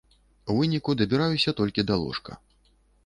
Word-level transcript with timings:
У 0.53 0.53
выніку 0.59 0.95
дабіраюся 1.01 1.55
толькі 1.63 1.87
да 1.91 1.95
ложка. 2.05 2.31